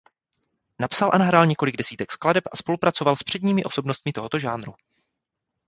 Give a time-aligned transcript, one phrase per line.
[0.79, 4.73] Napsal a nahrál několik desítek skladeb a spolupracoval s předními osobnostmi tohoto žánru.